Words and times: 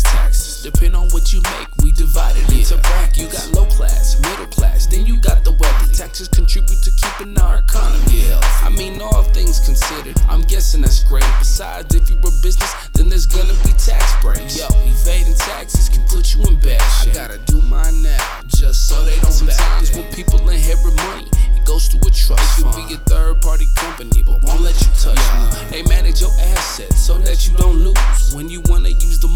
taxes. 0.00 0.62
Depend 0.62 0.94
on 0.96 1.08
what 1.10 1.32
you 1.32 1.42
make, 1.42 1.68
we 1.82 1.90
divide 1.92 2.36
it 2.36 2.48
into 2.52 2.78
brackets. 2.78 3.18
You 3.18 3.28
got 3.28 3.50
low 3.52 3.66
class, 3.66 4.20
middle 4.20 4.46
class, 4.46 4.86
then 4.86 5.04
you 5.04 5.18
got 5.20 5.44
the 5.44 5.52
wealthy. 5.52 5.94
Taxes 5.94 6.28
contribute 6.28 6.80
to 6.82 6.90
keeping 6.92 7.36
our 7.40 7.58
economy 7.58 8.28
Yeah. 8.28 8.40
I 8.62 8.70
mean, 8.70 9.02
all 9.02 9.24
things 9.34 9.60
considered, 9.60 10.16
I'm 10.28 10.42
guessing 10.42 10.82
that's 10.82 11.02
great. 11.04 11.26
Besides, 11.38 11.94
if 11.94 12.08
you 12.08 12.16
were 12.16 12.30
business, 12.42 12.72
then 12.94 13.08
there's 13.08 13.26
gonna 13.26 13.54
be 13.64 13.72
tax 13.72 14.14
breaks. 14.22 14.56
Yo, 14.56 14.68
evading 14.86 15.34
taxes 15.34 15.88
can 15.88 16.02
put 16.06 16.34
you 16.34 16.42
in 16.44 16.56
bad 16.60 16.80
shape. 17.02 17.12
I 17.12 17.14
gotta 17.14 17.38
do 17.46 17.60
mine 17.62 18.02
now, 18.02 18.40
just 18.46 18.88
so 18.88 19.04
they 19.04 19.18
don't 19.18 19.32
Sometimes 19.32 19.92
when 19.92 20.04
people 20.12 20.48
inherit 20.48 20.94
money, 20.96 21.26
it 21.56 21.64
goes 21.66 21.88
to 21.88 21.96
a 21.98 22.10
trust 22.10 22.58
it 22.58 22.62
fund. 22.62 22.88
Be 22.88 22.94
a 22.94 22.98
third 22.98 23.42
party 23.42 23.66
company, 23.76 24.22
but 24.22 24.42
won't 24.42 24.60
let 24.60 24.78
you 24.80 24.88
touch 25.00 25.16
yeah. 25.18 25.68
They 25.70 25.82
manage 25.84 26.20
your 26.20 26.30
assets 26.54 27.00
so 27.00 27.18
that 27.18 27.46
you 27.46 27.56
don't 27.56 27.78
lose 27.78 28.34
when 28.34 28.48
you 28.48 28.60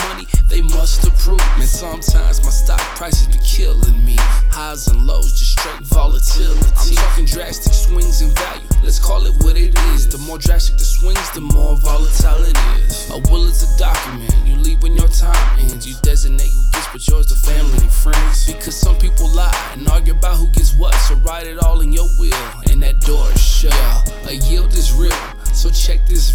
money, 0.09 0.27
they 0.49 0.63
must 0.63 1.07
approve. 1.07 1.41
And 1.57 1.69
sometimes 1.69 2.43
my 2.45 2.51
stock 2.51 2.81
prices 2.97 3.27
be 3.29 3.39
killing 3.45 4.05
me. 4.05 4.17
Highs 4.51 4.87
and 4.89 5.07
lows, 5.07 5.39
just 5.39 5.59
straight 5.59 5.83
volatility. 5.83 6.61
I'm 6.77 6.95
talking 6.95 7.27
drastic 7.27 7.73
swings 7.73 8.23
in 8.23 8.31
value. 8.31 8.69
Let's 8.83 8.99
call 8.99 9.27
it 9.27 9.35
what 9.43 9.57
it 9.57 9.77
is. 9.93 10.09
The 10.09 10.19
more 10.19 10.39
drastic 10.39 10.79
the 10.79 10.85
swings, 10.85 11.31
the 11.33 11.41
more 11.41 11.77
volatile 11.77 12.43
it 12.43 12.57
is. 12.79 13.11
A 13.11 13.19
will 13.31 13.45
is 13.45 13.63
a 13.63 13.79
document. 13.79 14.35
You 14.45 14.57
leave 14.57 14.83
when 14.83 14.95
your 14.95 15.09
time 15.09 15.59
ends. 15.59 15.87
You 15.87 15.95
designate 16.03 16.53
who 16.53 16.63
gets 16.73 16.89
but 16.93 17.07
yours 17.09 17.27
to 17.27 17.35
family 17.35 17.79
and 17.79 17.93
friends. 17.93 18.47
Because 18.47 18.77
some 18.77 18.97
people 18.99 19.29
lie 19.29 19.71
and 19.73 19.89
argue 19.89 20.15
about 20.15 20.37
who 20.37 20.49
gets 20.49 20.75
what. 20.75 20.95
So 21.07 21.15
write 21.17 21.47
it 21.47 21.59
all 21.59 21.81
in 21.81 21.93
your 21.93 22.09
will 22.19 22.66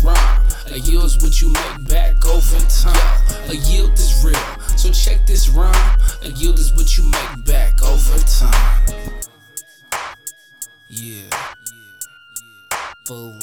rhyme. 0.04 0.48
A 0.72 0.78
yield 0.80 1.06
is 1.06 1.18
what 1.22 1.42
you 1.42 1.50
make 1.50 1.88
back 1.88 2.26
over 2.26 2.60
time. 2.70 3.50
A 3.50 3.56
yield 3.56 3.94
is 3.94 4.24
real. 4.24 4.36
So 4.78 4.92
check 4.92 5.26
this 5.26 5.50
rhyme. 5.50 6.00
A 6.24 6.30
yield 6.30 6.60
is 6.60 6.74
what 6.74 6.98
you 6.98 7.04
make 7.04 7.46
back 7.46 7.82
over 7.84 8.20
time. 8.20 9.12
Yeah. 10.90 11.30
Fool. 13.06 13.40